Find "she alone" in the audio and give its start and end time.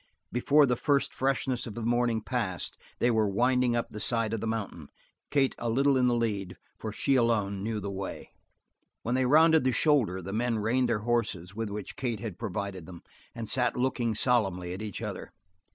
6.91-7.61